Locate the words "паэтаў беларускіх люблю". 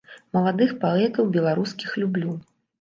0.87-2.37